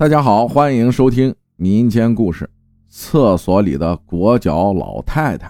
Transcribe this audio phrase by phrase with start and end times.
[0.00, 2.46] 大家好，欢迎收听民间故事
[2.88, 5.46] 《厕所里的裹脚老太太》。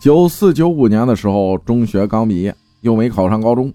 [0.00, 3.72] 九四九五年的时候，中学刚毕业，又没考上高中，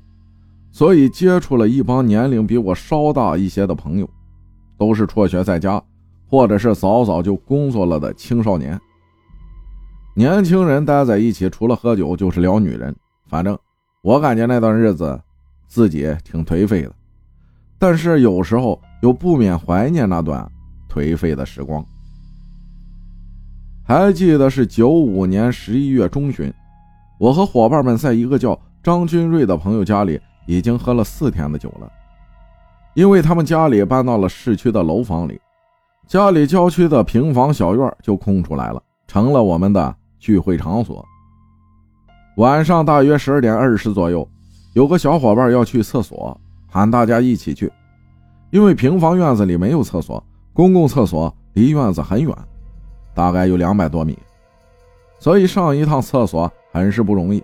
[0.73, 4.09] 所以接触了一帮年龄比我稍大一些的朋友，
[4.77, 5.81] 都是辍学在家，
[6.27, 8.77] 或者是早早就工作了的青少年。
[10.13, 12.93] 年轻人待在一起，除了喝酒就是聊女人，
[13.29, 13.57] 反正
[14.01, 15.17] 我感觉那段日子
[15.69, 16.93] 自己挺颓废的。
[17.81, 20.47] 但是有时候又不免怀念那段
[20.87, 21.83] 颓废的时光。
[23.83, 26.53] 还记得是九五年十一月中旬，
[27.19, 31.91] 我和伙伴们在一个叫张军瑞的朋友家里，已经喝了四天的酒了。
[32.93, 35.41] 因为他们家里搬到了市区的楼房里，
[36.05, 41.03] 家里郊区的平房小院就空出来了，成了我们的聚会场所。
[42.37, 44.29] 晚上大约十二点二十左右，
[44.73, 46.39] 有个小伙伴要去厕所。
[46.73, 47.71] 喊大家一起去，
[48.49, 52.33] 因为平房院子里没有厕所，公共厕所离院子很远，
[53.13, 54.17] 大概有两百多米，
[55.19, 57.43] 所以上一趟厕所很是不容易。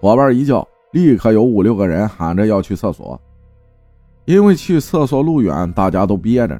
[0.00, 3.20] 伙伴一叫，立刻有五六个人喊着要去厕所，
[4.24, 6.58] 因为去厕所路远，大家都憋着。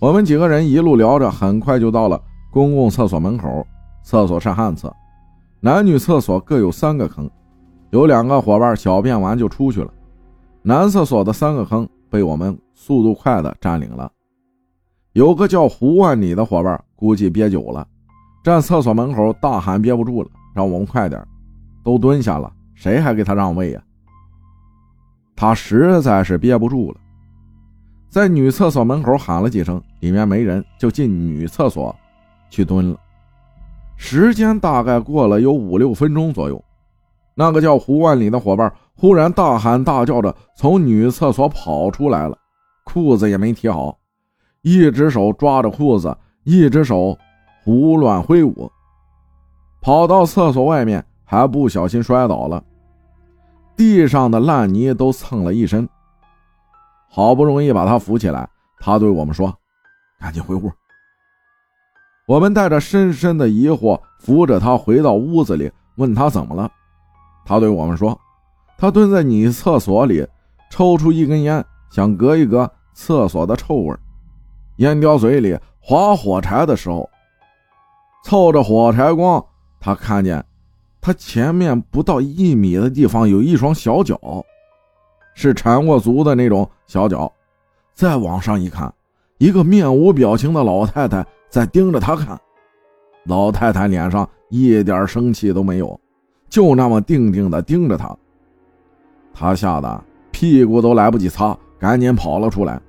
[0.00, 2.18] 我们几个人一路聊着，很快就到了
[2.50, 3.66] 公共厕所门口。
[4.02, 4.94] 厕所是旱厕，
[5.58, 7.28] 男女厕所各有三个坑，
[7.90, 9.92] 有两个伙伴小便完就出去了。
[10.68, 14.10] 男厕所的三个坑被我们速度快的占领了。
[15.12, 17.86] 有个叫胡万里的伙伴估计憋久了，
[18.42, 21.24] 站厕所门口大喊憋不住了，让我们快点，
[21.84, 23.82] 都蹲下了，谁还给他让位呀？
[25.36, 26.98] 他实在是憋不住了，
[28.10, 31.94] 在女厕所门口喊了几声，里面没人，就进女厕所
[32.50, 32.98] 去蹲了。
[33.94, 36.60] 时间大概过了有五六分钟左右，
[37.36, 38.72] 那个叫胡万里的伙伴。
[38.98, 42.38] 忽然大喊大叫着从女厕所跑出来了，
[42.84, 43.98] 裤子也没提好，
[44.62, 47.16] 一只手抓着裤子，一只手
[47.62, 48.72] 胡乱挥舞，
[49.82, 52.64] 跑到厕所外面还不小心摔倒了，
[53.76, 55.86] 地上的烂泥都蹭了一身。
[57.10, 58.48] 好不容易把他扶起来，
[58.80, 59.54] 他对我们说
[60.18, 60.72] ：“赶紧回屋。”
[62.26, 66.70] 我们带着深深的疑惑扶着他回到屋子里，问他怎么了。
[67.46, 68.20] 他对我们说。
[68.76, 70.26] 他蹲在女厕所里，
[70.68, 73.96] 抽出一根烟，想隔一隔厕所的臭味。
[74.76, 77.08] 烟叼嘴里，划火柴的时候，
[78.22, 79.42] 凑着火柴光，
[79.80, 80.44] 他看见
[81.00, 84.20] 他前面不到一米的地方有一双小脚，
[85.34, 87.32] 是缠过足的那种小脚。
[87.94, 88.92] 再往上一看，
[89.38, 92.38] 一个面无表情的老太太在盯着他看。
[93.24, 95.98] 老太太脸上一点生气都没有，
[96.56, 98.16] 就那么定定的盯着他。
[99.34, 102.80] 他吓得屁股都来不及擦，赶紧跑了出来。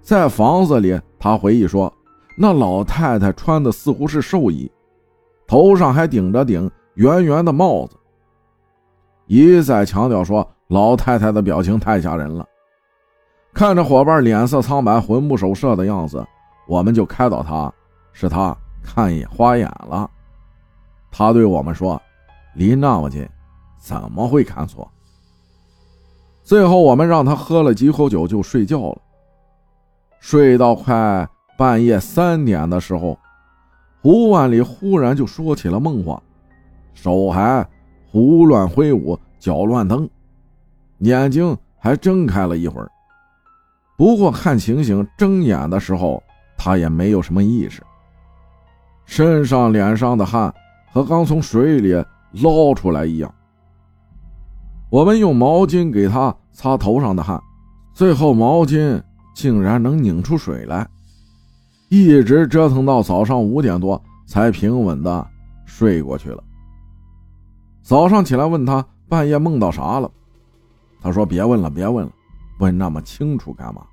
[0.00, 1.92] 在房子里，他回忆说，
[2.38, 4.70] 那老太太穿的似乎是寿衣，
[5.48, 7.96] 头上还顶着顶圆圆的帽子。
[9.26, 12.46] 一再强调说，老太太的表情太吓人了。
[13.52, 16.24] 看着伙伴脸色苍白、魂不守舍的样子，
[16.68, 17.72] 我们就开导他，
[18.12, 20.08] 是他看眼花眼了。
[21.10, 22.00] 他对我们说
[22.54, 23.28] ：“离那么近，
[23.78, 24.90] 怎么会看错？”
[26.42, 29.00] 最后，我们让他喝了几口酒就睡觉了。
[30.20, 33.18] 睡到快半夜三点的时候，
[34.02, 36.22] 胡万里忽然就说起了梦话，
[36.92, 37.66] 手还
[38.10, 40.08] 胡乱挥舞，脚乱蹬，
[40.98, 42.90] 眼睛还睁开了一会儿。
[43.96, 46.22] 不过看情形，睁眼的时候
[46.56, 47.82] 他也没有什么意识，
[49.06, 50.52] 身上脸上的汗
[50.92, 52.04] 和刚从水里
[52.42, 53.34] 捞出来一样。
[54.90, 57.40] 我们用毛巾给他擦头上的汗，
[57.92, 59.02] 最后毛巾
[59.34, 60.88] 竟然能拧出水来，
[61.88, 65.26] 一直折腾到早上五点多才平稳的
[65.64, 66.42] 睡过去了。
[67.82, 70.10] 早上起来问他半夜梦到啥了，
[71.00, 72.12] 他说：“别问了，别问了，
[72.60, 73.84] 问那么清楚干嘛？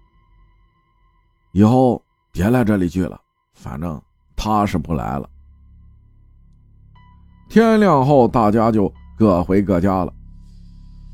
[1.52, 2.02] 以后
[2.32, 3.20] 别来这里聚了，
[3.54, 4.02] 反正
[4.36, 5.28] 他是不来了。”
[7.52, 10.14] 天亮后，大家就各回各家了。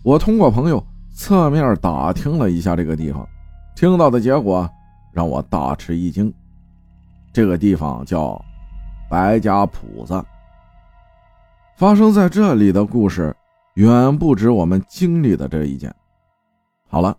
[0.03, 0.85] 我通过朋友
[1.15, 3.27] 侧面打听了一下这个地方，
[3.75, 4.69] 听到的结果
[5.11, 6.31] 让我大吃一惊。
[7.33, 8.39] 这个地方叫
[9.09, 10.23] 白家铺子。
[11.75, 13.35] 发生在这里的故事
[13.73, 15.91] 远不止我们经历的这一件。
[16.87, 17.17] 好了，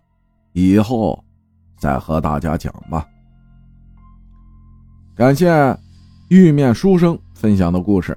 [0.52, 1.24] 以后
[1.76, 3.04] 再和大家讲吧。
[5.16, 5.76] 感谢
[6.28, 8.16] 玉面书生分享的故事，